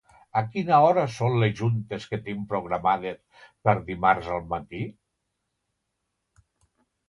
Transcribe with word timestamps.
A 0.39 0.41
quina 0.53 0.77
hora 0.85 1.03
són 1.15 1.35
les 1.43 1.53
juntes 1.59 2.07
que 2.13 2.19
tinc 2.29 2.49
programades 2.55 3.21
per 3.69 3.77
dimarts 3.93 4.33
al 4.41 4.45
matí? 4.57 4.83